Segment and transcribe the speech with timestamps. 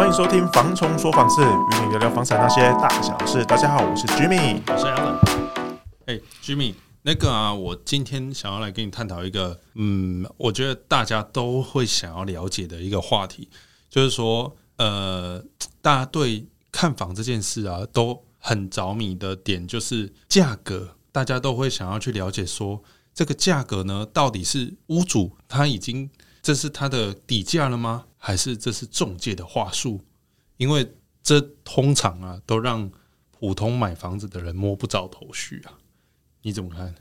[0.00, 3.44] 欢迎收听《房虫说房事》，与你聊聊房产那些大小事。
[3.44, 5.18] 大家好，我是 Jimmy，我是 Alan。
[6.06, 13.50] 哎，Jimmy，那个啊，我今天想要来跟你探讨一个，嗯，我觉得大家都会想要了解的一个话题，
[13.90, 15.44] 就是说，呃，
[15.82, 22.82] 大家对看房这件事啊，都很着迷的点就是价格，大家都会想要去了解说，
[23.12, 26.08] 这个价格呢，到底是屋主他已经
[26.40, 28.06] 这是他的底价了吗？
[28.22, 29.98] 还是这是中介的话术？
[30.58, 32.90] 因为这通常啊，都让
[33.30, 35.78] 普通买房子的人摸不着头绪啊。
[36.42, 36.94] 你怎么看？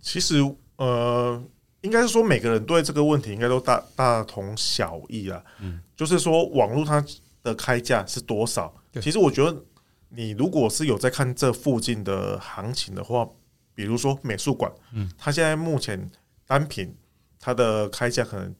[0.00, 0.36] 其实，
[0.76, 1.42] 呃，
[1.80, 5.44] 应该是说每个人对这个问题应该都大大同小异啊。
[5.58, 7.04] 嗯，就是说网络它
[7.42, 8.72] 的开价是多少？
[9.02, 9.64] 其实我觉得，
[10.08, 13.28] 你如果是有在看这附近的行情的话，
[13.74, 16.08] 比如说美术馆，嗯，它现在目前
[16.46, 16.96] 单品
[17.40, 18.54] 它的开价可能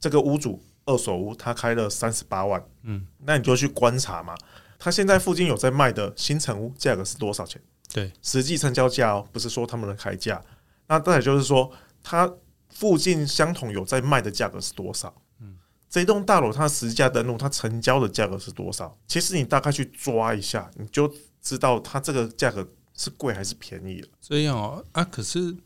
[0.00, 0.60] 这个屋主。
[0.90, 4.34] 二手屋，他开了三十八万，嗯，那你就去观察嘛。
[4.76, 7.62] 他现在附近有在卖的新城屋，价格是多少钱？
[7.92, 10.42] 对，实际成交价哦，不是说他们的开价。
[10.88, 11.70] 那再也就是说，
[12.02, 12.32] 他
[12.68, 15.14] 附近相同有在卖的价格是多少？
[15.40, 15.56] 嗯，
[15.88, 18.98] 这栋大楼它实价登录，它成交的价格是多少？
[19.06, 24.08] 其实你大概去抓一下，你就知道它这个价格是贵还是便宜了。
[24.20, 25.56] 这样哦，啊，可是。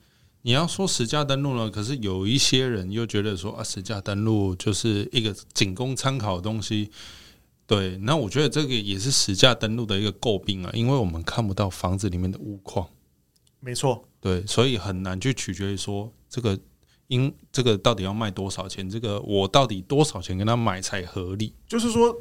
[0.47, 1.71] 你要说实价登录呢？
[1.71, 6.91] 可是有一些人又觉得说啊，实价登录就是一个仅供参考的东西。
[7.67, 12.87] 对，那我觉得这个也是实价登录的一个诟病啊，因为我们看不到房子里面的屋况。
[13.59, 16.59] 没错，对，所以很难去取决于说这个
[17.07, 21.55] 因这个到底要卖多少钱，这个我到底多少钱跟他买才合理？
[21.67, 22.15] 就是说，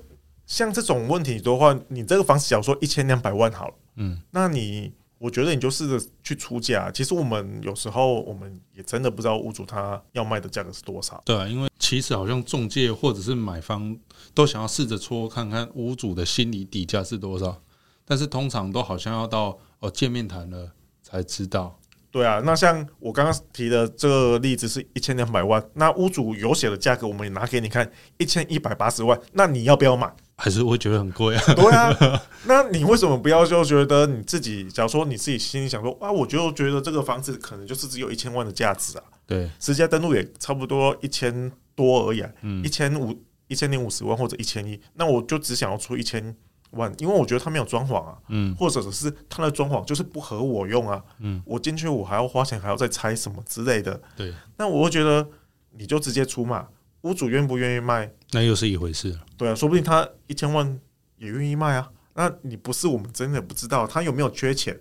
[0.46, 4.94] 像这种问题的话，你这个房子假如说一千两百万好了，嗯，那你。
[5.18, 6.92] 我觉得你就试着去出价。
[6.92, 11.22] 其实我们有时候我们也真的不知道屋主他要卖的价格是多少。
[11.26, 13.98] 对啊，因为其实好像中介或者是买方
[14.34, 17.62] 都想要试着戳看看屋主的心理底价是多少，
[18.06, 21.80] 但是通常都好像要到哦见面谈了才知道。
[22.14, 30.14] 对啊，那像我刚刚提的这个例子是一千两百万，那屋主有写的价格我们也拿给你看，一千一百八十万，那你要不要买？
[30.36, 31.42] 还是会觉得很贵啊？
[31.56, 39.04] 对啊，那你为什么不要就觉得你自己，假如说你自己心里想说啊，我就觉得这个房子可能就是只有一千万的价值啊。
[39.26, 42.30] 对，实价登录也差不多一千多而已啊，
[42.64, 46.36] 一千五、一千零五十万或者一千一，那我就只想要出一千
[46.74, 55.28] 万，因为我觉得他没有装潢啊，嗯，或者是他的装潢就是不合我用啊，嗯，我进去我还要花钱，还要再拆什么之类的，对，那我会觉得
[55.72, 56.68] 你就直接出嘛。
[57.04, 59.14] 屋主愿不愿意卖，那又是一回事。
[59.36, 60.80] 对啊，说不定他一千万
[61.18, 61.92] 也愿意卖啊。
[62.14, 64.80] 那你不是我们真的不知道他有没有缺钱，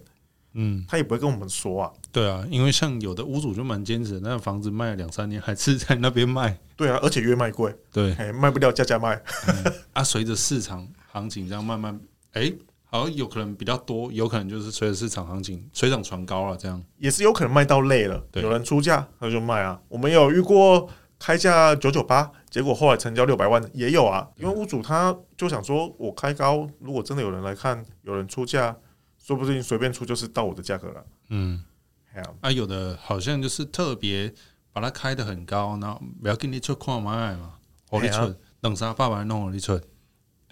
[0.52, 1.90] 嗯，他也不会跟我们说啊。
[2.12, 6.56] 对啊，因为像有的屋主就蛮坚持，那个房子卖了两三年还是在那边卖。
[6.76, 9.20] 对啊，而且越卖贵，对，卖不掉价价卖。
[9.48, 12.00] 嗯、啊，随着市场行情这样慢慢，
[12.32, 18.20] 哎、欸，好像有可能比较多，有可能就是随着市场行情水涨船高了，这样也是有可能卖到累了。
[18.32, 19.80] 有人出价他就卖啊。
[19.88, 20.88] 我们有遇过。
[21.24, 28.76] 开价九九八，结果后来成交六百万也有啊，因为屋主他就想说，我开高，如果真的有人来看，有人出价，
[29.24, 31.04] 说不定随便出就是到我的价格了。
[31.28, 31.62] 嗯，
[32.40, 34.34] 啊，有的好像就是特别
[34.72, 37.54] 把它开得很高，然后不要给你出看买嘛，
[37.90, 39.80] 我你出两三百万弄我你出，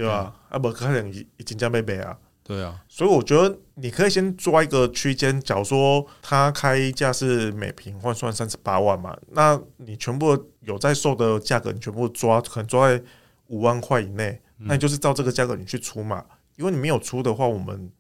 [0.00, 0.34] 对吧？
[0.48, 2.16] 啊，不可能一一斤价没卖啊。
[2.42, 13.00] 对啊，所以我觉得你可以先抓一个区间，假如说他开价是每平换算三十八万嘛，那你全部有在售的价格，你全部抓，可能抓在
[13.48, 16.24] 五万块以内，那你就是照这个价格你去出嘛。
[16.56, 17.90] 因为你没有出的话，我们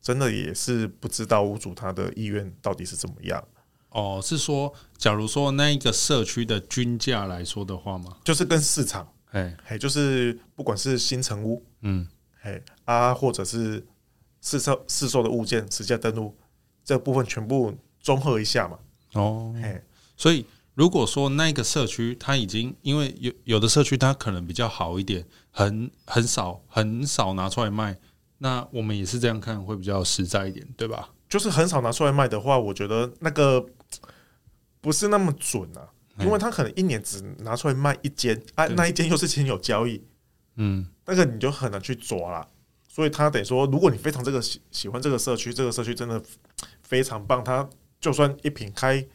[0.00, 3.44] 真的也是不知道屋主他的意愿到底是怎么样。
[3.90, 8.16] 哦，是说，假如说那一个社区的均价来说的话吗？
[8.24, 12.06] 就是跟市场，哎嘿，就是不管是新成屋，嗯，
[12.40, 13.86] 嘿啊，或者是。
[14.40, 16.32] 市售市售的物件直接登录
[16.84, 18.78] 这部分全部综合一下嘛？
[19.14, 19.82] 哦，嘿
[20.16, 27.98] 所以如果说那个社区它已经因为有有的社区它可能比较好一点，很很少很少拿出来卖，
[28.38, 31.10] 那我们也是这样看会比较实在一点，对吧？
[31.28, 33.66] 就是很少拿出来卖的话，我觉得那个
[34.80, 35.82] 不是那么准啊，
[36.20, 40.02] 因为他可能一年只拿出来卖一间啊，那一间又是先有交易，
[40.56, 42.48] 嗯，那个你就很难去抓了。
[42.88, 46.20] 所以他得说，如果你非常这个喜喜欢这个社区，这个社区真的
[46.82, 47.68] 非常棒，他
[48.00, 49.06] 就算一坪开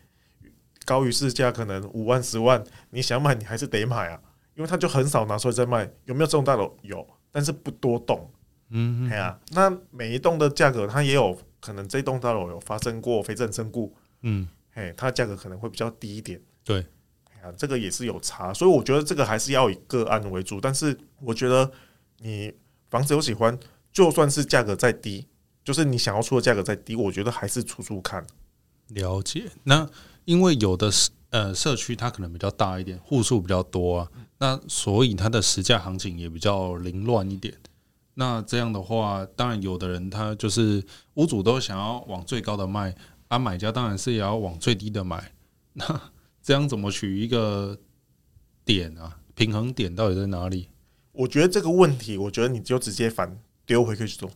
[0.86, 4.22] 高于市价，可能五万十万，你想买你还是得买啊，
[4.56, 5.92] 因为他就很少拿出来再卖。
[6.06, 6.74] 有没有这种大楼？
[6.82, 8.32] 有，但是不多栋。
[8.70, 9.38] 嗯，对啊。
[9.52, 13.94] 那每一栋的价格，它也有可能这栋大楼有发生过非正身故。
[14.22, 16.42] 嗯，嘿，它价格可能会比较低一点。
[16.64, 16.86] 对，
[17.42, 18.54] 啊，这个也是有差。
[18.54, 21.72] 所以我觉得这个还是要以个案为主，但是我觉得。
[22.20, 22.54] 你
[22.90, 23.60] 房子有喜欢，
[23.92, 25.28] 就算是价格再低，
[25.62, 28.26] 就是你想要出的价格再低，我觉得还是出出看。
[28.88, 29.52] 了解。
[29.64, 29.86] 那
[30.24, 37.54] 因为有的是呃社区它可能比较大一点，户数比较多啊，那所以它的实价行情也比较凌乱一点。
[38.14, 40.82] 那这样的话，当然有的人他就是
[41.16, 42.96] 屋主都想要往最高的卖，
[43.28, 45.34] 而、啊、买家当然是也要往最低的买。
[45.74, 46.02] 那
[46.44, 47.80] 这样怎么取一个
[48.66, 49.18] 点啊？
[49.34, 50.70] 平衡点到底在哪里？
[51.14, 53.36] 我觉得这个问题，我觉得你就直接反
[53.66, 54.30] 丢回去中，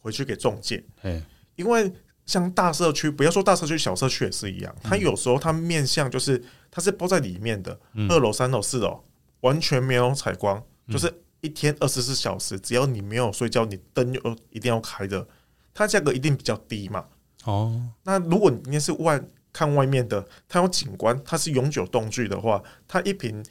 [0.00, 0.82] 回去给中介。
[1.02, 1.22] 哎，
[1.56, 1.92] 因为
[2.24, 4.74] 像大社区，不要说大社区，小社区也是一样。
[4.82, 7.78] 它有时候它面向就是它是包在里面的，
[8.08, 9.04] 二楼、三楼、四楼
[9.42, 11.12] 完全没有采光，就是。
[11.42, 15.26] 一天二十四小时，只要你没有睡觉，你灯又一定要开的，
[15.72, 17.06] 它价格一定比较低嘛。
[17.44, 19.18] 哦，那如果你今天是外
[19.52, 23.44] 看外面的，它有景观，它是永久动距的话，它一平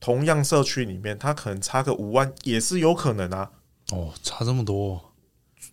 [0.00, 3.50] 同样社区里面，它可能差个五万也是有可能啊。
[3.90, 5.12] 哦，差这么多，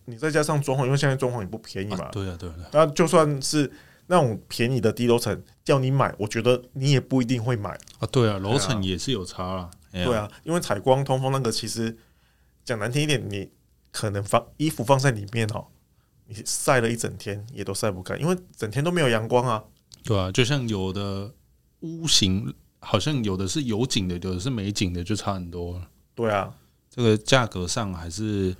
[0.06, 2.04] 你再加上装潢，因为现在装潢也不便宜嘛。
[2.06, 2.54] 啊对啊，对啊。
[2.72, 3.70] 那就算是
[4.06, 8.06] 那种便宜的低楼层叫你买，我觉得你也不一定会买啊。
[8.10, 9.70] 对啊，楼层也是有差啦。
[9.92, 11.96] 对啊，因为采光、通风那个，其实
[12.64, 13.50] 讲难听一点，你
[13.90, 15.66] 可能放衣服放在里面哦，
[16.26, 19.62] 你晒了一整天也都晒不干，因为整天都没有阳光啊。
[20.02, 21.32] 对啊，就像有的
[21.80, 25.80] 屋型，好像有的是有景的，有的是没景的，就差很多。
[26.14, 26.54] 对啊，
[26.90, 28.56] 这个价格上还是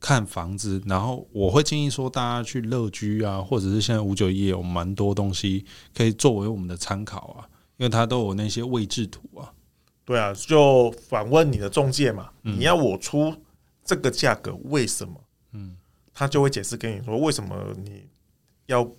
[0.00, 5.64] 看房子，然后我会建议说，大家去乐居啊，或者是现在五九一有蛮多东西
[5.96, 9.52] 可以作为我们的参考啊，因为它都有那些位置图啊。
[10.04, 13.34] 对啊，就反问你的中介嘛，你要我出
[13.84, 15.14] 这个价格，为什么？
[15.52, 15.76] 嗯，
[16.18, 18.04] 他就会解释跟你说，为什么你
[18.66, 18.90] 要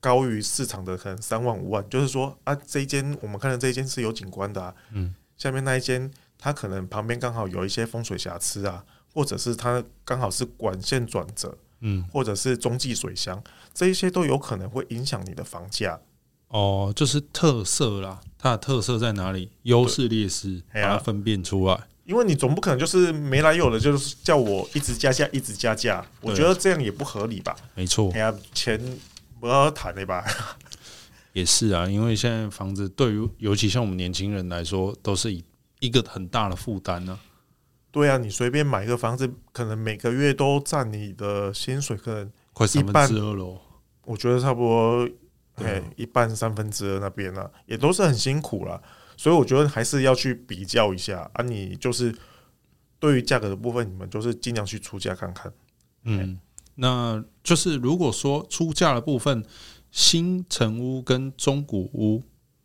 [0.00, 8.84] 高于市场的可能三万五万，就是说啊，这一间我们看的这一间是有景观的啊，嗯，下面那一间它可能旁边刚好有一些风水瑕疵啊，
[9.14, 13.40] 或者是它刚好是管线转折，嗯，或者是中继水箱，
[13.72, 16.00] 这一些都有可能会影响你的房价。
[16.48, 19.52] 哦，就是特色啦，它的特色在哪里？
[19.62, 21.86] 优势劣势，把它分辨出来。
[22.06, 26.04] 因为你总不可能就是没来由的，就是叫我一直加价，一直加价。
[26.20, 27.54] 我觉得这样也不合理吧？
[27.74, 28.80] 没错，哎呀，钱
[29.40, 30.24] 不要谈了吧？
[31.34, 35.44] 也是啊，因为现在房子对于尤其像我们年轻人来说，都是一
[35.80, 37.18] 一个很大的负担呢。
[37.90, 43.60] 对啊，你随便买一个房子，可能每个月都占你的薪水，可能快三分之二喽。
[44.04, 45.08] 我觉得差不多。
[45.58, 48.78] 对，一半三分之二那边呢，也都是很辛苦了，
[49.16, 51.42] 所以我觉得还是要去比较一下啊。
[51.42, 52.14] 你就是
[52.98, 55.52] 对于价格的部分，你们就是尽量去出价看看。
[56.04, 56.38] 嗯，
[56.76, 59.44] 那就是如果说出价的部分，
[59.90, 62.22] 新城屋跟中古屋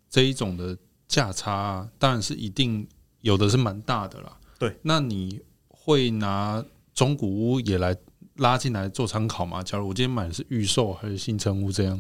[0.09, 0.77] 这一种的
[1.07, 2.88] 价差，当然是一定
[3.21, 4.38] 有的是蛮大的啦。
[4.59, 6.63] 对，那你会拿
[6.94, 7.95] 中古屋也来
[8.36, 9.63] 拉进来做参考吗？
[9.63, 12.00] 假如我今天买的是预售还是新城屋这样？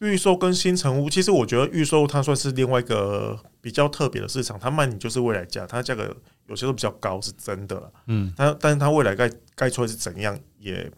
[0.00, 6.16] 预售跟新成屋，其实我觉得预售它算是另外一个比较特别的市场，它卖你就是未来价，它价格
[6.46, 7.92] 有些都比较高，是真的。
[8.06, 10.88] 嗯，它但是它未来盖盖出来是怎样也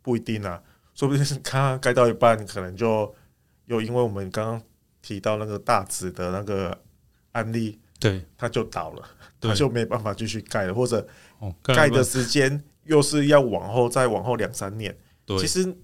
[0.00, 0.62] 不一定啊，
[0.94, 3.14] 说不定是它盖到一半，可能就
[3.66, 4.62] 又因为我们刚刚
[5.02, 6.76] 提到那个大直的那个
[7.32, 9.06] 案例，对，它就倒了，
[9.38, 11.06] 它就没办法继续盖了，或者
[11.62, 14.96] 盖的时间又是要往后再往后两三年，
[15.26, 15.76] 对，其实。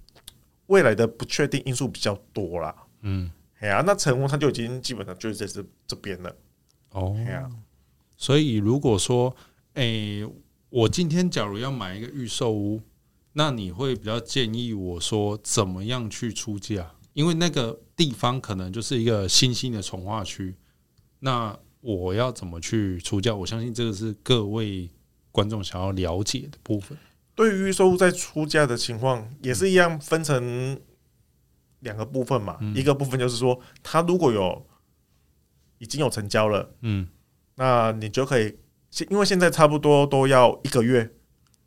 [0.68, 6.34] 未来的不确定因素比较多啦，嗯，哎呀，那成功它就已经基本上就是在这这边了，
[6.92, 7.50] 哦，哎呀
[8.16, 9.34] 所以如果说，
[9.74, 10.28] 诶、欸，
[10.70, 12.82] 我今天假如要买一个预售屋，
[13.32, 16.94] 那你会比较建议我说怎么样去出价？
[17.14, 20.54] 因为那个地方可能就是一个新兴的从化区，
[21.20, 23.34] 那我要怎么去出价？
[23.34, 24.90] 我相信这个是各位
[25.32, 26.98] 观众想要了解的部分。
[27.38, 30.76] 对于预售在出价的情况也是一样，分成
[31.78, 32.58] 两个部分嘛。
[32.60, 34.66] 嗯、一个部分就是说，他如果有
[35.78, 37.06] 已经有成交了，嗯，
[37.54, 38.58] 那你就可以，
[39.08, 41.08] 因为现在差不多都要一个月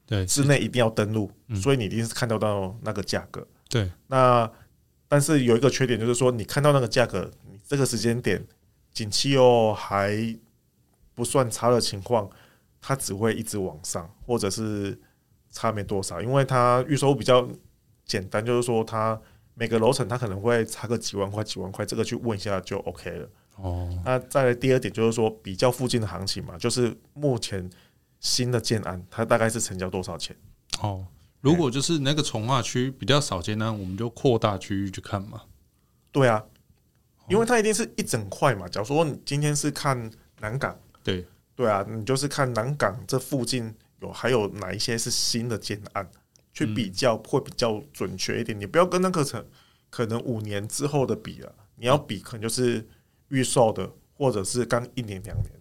[0.06, 3.48] 对之内一定要登录，嗯、所以你一定是看到到那个价格。
[3.70, 4.52] 对，那
[5.08, 8.46] 但是有一个缺点就是说，你看到那个价格，你这个时间点
[8.92, 10.38] 景气又还
[11.14, 12.30] 不算差的情况，
[12.82, 15.00] 它只会一直往上，或者是。
[15.52, 17.48] 差没多少，因为它预售比较
[18.06, 19.20] 简单，就是说它
[19.54, 23.30] 每个楼层它可能会差个几万块、几万块，这个去问一下就 OK 了。
[23.58, 27.70] 哦，那再来第二点就是说比较附近的行情嘛，就是目前
[28.20, 30.36] 新的建安它大概是成交多少钱？
[30.82, 31.06] 哦，
[31.42, 35.42] 如果就是那个从化区比较少见，呢我们就扩大区域去看嘛。
[36.12, 36.44] 对啊，
[37.28, 38.68] 因为它一定是一整块嘛。
[38.68, 41.26] 假如说你今天是看南港，对。
[41.54, 46.10] 对啊，你就是看南港这附近有还有哪一些是新的建案，
[46.54, 48.60] 去比较会比较准确一点。
[48.60, 49.46] 你不要跟那个成
[49.90, 52.88] 可能五年之后的比了，你要比可能就是
[53.30, 55.52] 预售的，或者是刚一年两年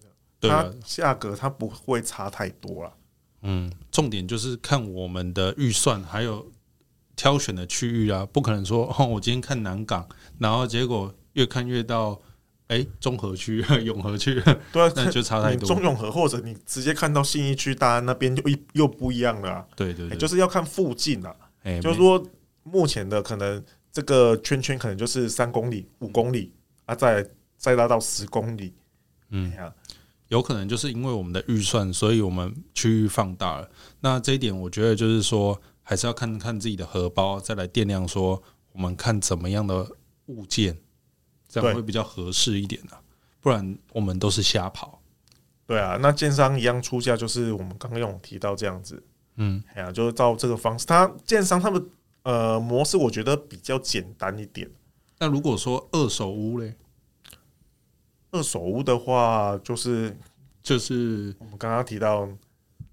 [0.40, 2.92] 的，它价格它不会差太多了。
[3.42, 6.50] 嗯，重点就是看我们的预算，还有
[7.14, 12.20] 挑选的区域啊，不可能说哦，我今天看南港，然后结果越看越到。
[12.70, 14.40] 哎，中和区、 永和区，
[14.72, 15.66] 对啊，那就差太多。
[15.66, 19.66] 中永和或者你直接看到信义区，大安那边就又又不一样了、啊。
[19.74, 21.34] 对对，对，就是要看附近啊。
[21.64, 22.24] 哎，就是说
[22.62, 23.60] 目前的可能
[23.90, 26.52] 这个圈圈可能就是三公里、五公里
[26.84, 28.72] 啊，再再拉到十公里。
[29.30, 29.52] 嗯，
[30.28, 33.68] 有可能就是因为我们的预算，所以我们区域放大了。
[33.98, 39.84] 那这一点，我觉得就是说，还是要看看自己的荷包，再来掂量说，我们看怎么样的
[40.26, 40.78] 物件。
[41.50, 42.96] 这样会比较合适一点的，
[43.40, 45.02] 不然我们都是瞎跑。
[45.66, 49.02] 对啊，那建商一样出价，就是我们刚刚有提到这样子。
[49.34, 51.84] 嗯，哎呀，就是照这个方式，他建商他们
[52.22, 54.70] 呃模式，我觉得比较简单一点。
[55.18, 56.74] 那如果说二手屋嘞，
[58.30, 60.16] 二手屋的话，就是
[60.62, 62.28] 就是我们刚刚提到，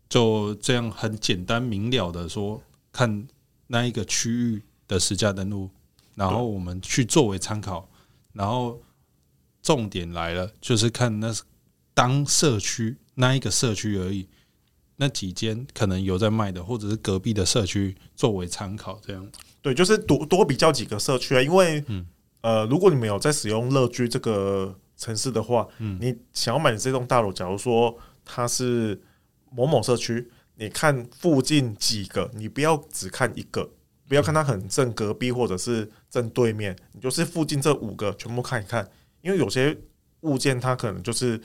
[0.09, 2.61] 就这样很简单明了的说，
[2.91, 3.27] 看
[3.67, 5.69] 那一个区域的实价登录，
[6.15, 7.87] 然后我们去作为参考。
[8.37, 8.79] 然后
[9.63, 11.33] 重点来了，就是看那
[11.93, 14.29] 当社区那一个社区而已，
[14.97, 19.27] 那几间可能有在卖的，或者是隔壁的社区作为参考，这样。
[19.61, 22.05] 对，就是多多比较几个社区啊，因为嗯
[22.41, 29.01] 呃，如果你没有在使用乐居这个城市的话，嗯你想要买这栋大楼，假如说它是
[29.51, 33.71] 某某社区，你看附近几个，你不要只看一个。
[34.07, 38.89] 不要看它很正隔壁或者是正对面，你就是附近这五个全部看一看，
[39.21, 39.77] 因为有些
[40.21, 41.39] 物件它可能就是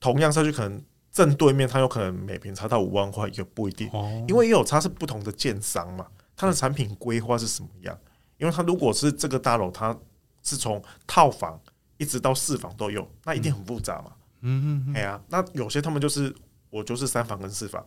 [0.00, 0.82] 同样上去，可能
[1.12, 3.90] 正对面它有可能每平差到五万块，也不一定，
[4.26, 7.98] 因为也有它是不同的建商嘛，它的产品规划是什么样？
[8.38, 9.96] 因为它如果是这个大楼，它
[10.42, 11.60] 是从套房
[11.98, 14.12] 一直到四房都有，那一定很复杂嘛。
[14.40, 16.34] 嗯嗯，哎呀，那有些他们就是
[16.70, 17.84] 我就是三房跟四房。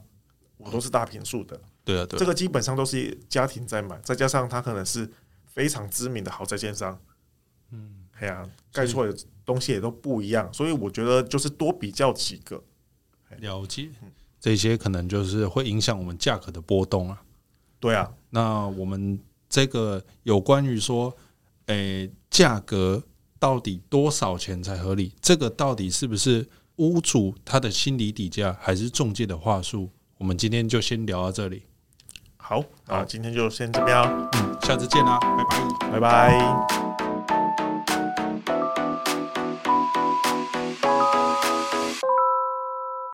[0.63, 5.09] 我都是大平数的，对啊，对，这个基本上都是家庭在买，再加上他可能是
[5.45, 6.99] 非常知名的豪宅建商，
[7.71, 12.63] 嗯，哎呀，盖出来的东西也都不一样，所以我觉得就是多比较几个，
[13.39, 13.89] 了解，
[14.39, 17.21] 这些可能就是会影响我们价格的波动啊。
[17.79, 21.15] 对啊，那我们这个有关于说，
[21.65, 23.03] 诶，价格
[23.39, 25.13] 到底多少钱才合理？
[25.19, 29.89] 这个到底是不是屋主他的心理底价，还是中介的话术？
[30.21, 31.63] 我们今天就先聊到这里，
[32.37, 33.97] 好，那今天就先这边，
[34.33, 37.00] 嗯，下次见啦，拜拜，拜拜。